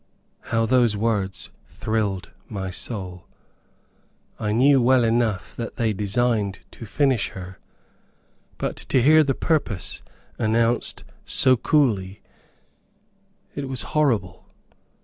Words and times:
How 0.45 0.65
those 0.65 0.97
words 0.97 1.51
thrilled 1.67 2.31
my 2.49 2.71
soul! 2.71 3.27
I 4.39 4.51
knew 4.51 4.81
well 4.81 5.03
enough 5.03 5.55
that 5.57 5.75
they 5.75 5.93
designed 5.93 6.61
"to 6.71 6.87
finish 6.87 7.29
her," 7.33 7.59
but 8.57 8.77
to 8.77 8.99
hear 8.99 9.21
the 9.21 9.35
purpose 9.35 10.01
announced 10.39 11.03
so 11.23 11.55
coolly, 11.55 12.23
it 13.53 13.69
was 13.69 13.83
horrible. 13.93 14.47